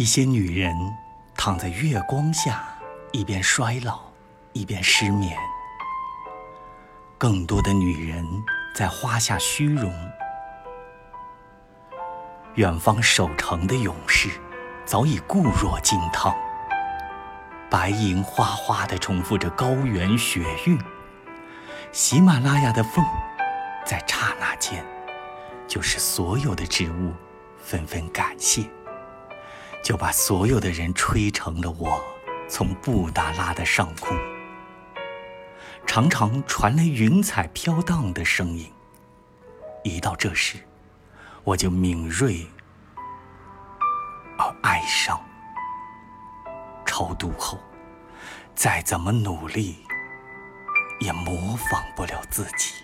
[0.00, 0.74] 一些女人
[1.36, 2.64] 躺在月光下，
[3.12, 4.00] 一边衰老，
[4.54, 5.36] 一边失眠；
[7.18, 8.24] 更多的女人
[8.74, 9.92] 在花下虚荣。
[12.54, 14.30] 远方守城的勇士
[14.86, 16.34] 早已固若金汤，
[17.68, 20.80] 白银哗哗地重复着高原雪韵。
[21.92, 23.04] 喜马拉雅的风，
[23.84, 24.82] 在刹那间，
[25.68, 27.12] 就使所有的植物
[27.62, 28.64] 纷纷感谢。
[29.82, 32.02] 就把所有的人吹成了我
[32.48, 34.16] 从布达拉的上空，
[35.86, 38.72] 常常传来云彩飘荡的声音。
[39.82, 40.58] 一到这时，
[41.42, 42.46] 我就敏锐
[44.38, 45.20] 而哀伤。
[46.84, 47.58] 超度后，
[48.54, 49.76] 再怎么努力，
[51.00, 52.79] 也模仿不了自己。